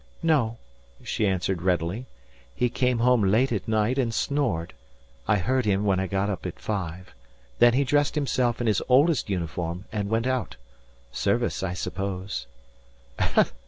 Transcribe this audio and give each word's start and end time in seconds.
"No," 0.23 0.57
she 1.03 1.27
answered 1.27 1.61
readily. 1.61 2.07
"He 2.55 2.69
came 2.71 2.97
home 2.97 3.21
late 3.23 3.51
at 3.51 3.67
night 3.67 3.99
and 3.99 4.11
snored. 4.11 4.73
I 5.27 5.37
heard 5.37 5.63
him 5.65 5.85
when 5.85 5.99
I 5.99 6.07
got 6.07 6.27
up 6.27 6.47
at 6.47 6.57
five. 6.57 7.13
Then 7.59 7.75
he 7.75 7.83
dressed 7.83 8.15
himself 8.15 8.59
in 8.59 8.65
his 8.65 8.81
oldest 8.89 9.29
uniform 9.29 9.85
and 9.91 10.09
went 10.09 10.25
out. 10.25 10.55
Service, 11.11 11.61
I 11.61 11.73
suppose." 11.75 12.47